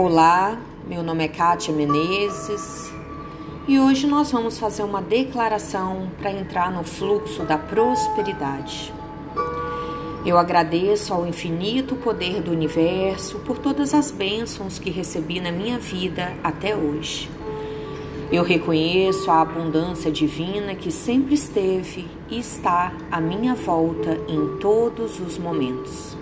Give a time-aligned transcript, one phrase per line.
[0.00, 2.88] Olá, meu nome é Kátia Menezes
[3.66, 8.94] e hoje nós vamos fazer uma declaração para entrar no fluxo da prosperidade.
[10.24, 15.80] Eu agradeço ao infinito poder do universo por todas as bênçãos que recebi na minha
[15.80, 17.28] vida até hoje.
[18.30, 25.18] Eu reconheço a abundância divina que sempre esteve e está à minha volta em todos
[25.18, 26.17] os momentos.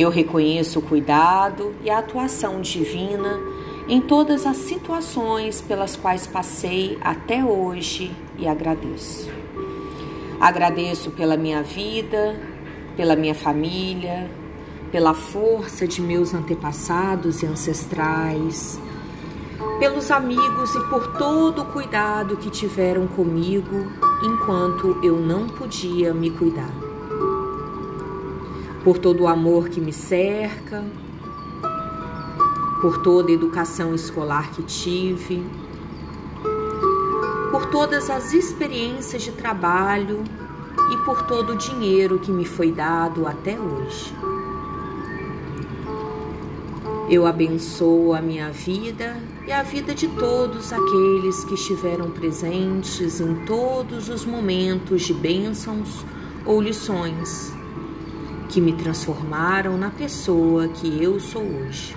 [0.00, 3.38] Eu reconheço o cuidado e a atuação divina
[3.86, 9.30] em todas as situações pelas quais passei até hoje e agradeço.
[10.40, 12.40] Agradeço pela minha vida,
[12.96, 14.30] pela minha família,
[14.90, 18.80] pela força de meus antepassados e ancestrais
[19.78, 26.30] pelos amigos e por todo o cuidado que tiveram comigo enquanto eu não podia me
[26.30, 26.89] cuidar.
[28.82, 30.82] Por todo o amor que me cerca,
[32.80, 35.44] por toda a educação escolar que tive,
[37.50, 40.24] por todas as experiências de trabalho
[40.90, 44.14] e por todo o dinheiro que me foi dado até hoje.
[47.10, 53.34] Eu abençoo a minha vida e a vida de todos aqueles que estiveram presentes em
[53.44, 56.04] todos os momentos de bênçãos
[56.46, 57.59] ou lições
[58.50, 61.96] que me transformaram na pessoa que eu sou hoje.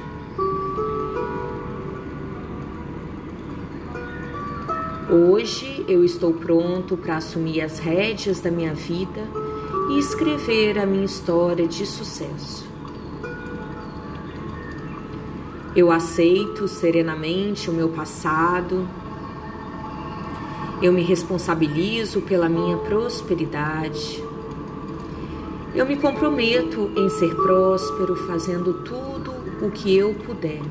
[5.09, 9.22] Hoje eu estou pronto para assumir as rédeas da minha vida
[9.90, 12.68] e escrever a minha história de sucesso.
[15.76, 18.88] Eu aceito serenamente o meu passado.
[20.84, 24.24] Eu me responsabilizo pela minha prosperidade.
[25.75, 30.61] Eu me comprometo em ser próspero, fazendo tudo o que eu puder,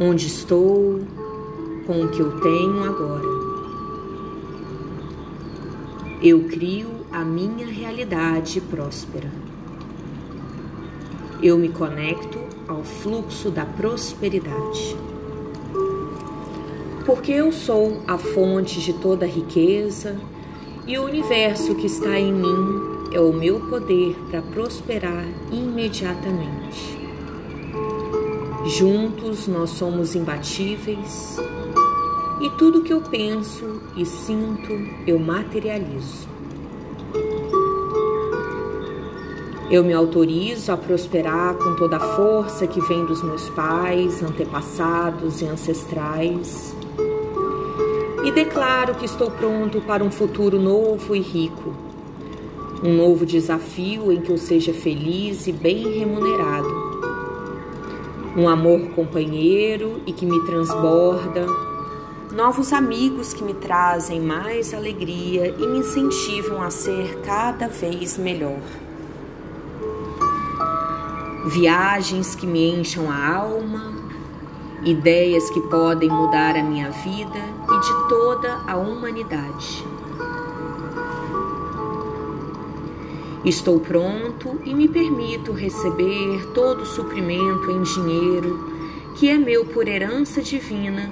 [0.00, 1.00] onde estou,
[1.86, 3.24] com o que eu tenho agora.
[6.20, 9.30] Eu crio a minha realidade próspera.
[11.40, 14.96] Eu me conecto ao fluxo da prosperidade.
[17.06, 20.16] Porque eu sou a fonte de toda riqueza
[20.84, 26.98] e o universo que está em mim é o meu poder para prosperar imediatamente.
[28.66, 31.36] Juntos nós somos imbatíveis
[32.40, 34.72] e tudo que eu penso e sinto
[35.06, 36.26] eu materializo.
[39.70, 45.40] Eu me autorizo a prosperar com toda a força que vem dos meus pais, antepassados
[45.40, 46.74] e ancestrais.
[48.24, 51.93] E declaro que estou pronto para um futuro novo e rico.
[52.84, 56.68] Um novo desafio em que eu seja feliz e bem remunerado.
[58.36, 61.46] Um amor companheiro e que me transborda.
[62.30, 68.60] Novos amigos que me trazem mais alegria e me incentivam a ser cada vez melhor
[71.44, 73.92] viagens que me encham a alma,
[74.82, 79.93] ideias que podem mudar a minha vida e de toda a humanidade.
[83.44, 88.72] Estou pronto e me permito receber todo o suprimento em dinheiro
[89.16, 91.10] que é meu por herança divina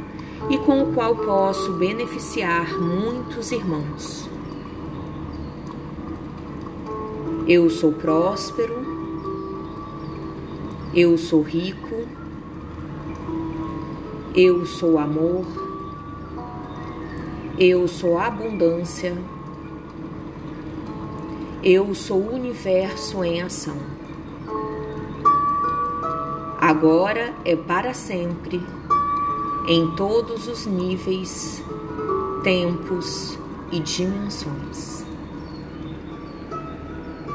[0.50, 4.28] e com o qual posso beneficiar muitos irmãos.
[7.46, 8.92] Eu sou próspero.
[10.94, 12.06] Eu sou rico,
[14.34, 15.46] eu sou amor,
[17.58, 19.16] eu sou abundância,
[21.62, 23.76] eu sou o universo em ação.
[26.60, 28.60] Agora é para sempre,
[29.68, 31.62] em todos os níveis,
[32.42, 33.38] tempos
[33.70, 35.01] e dimensões.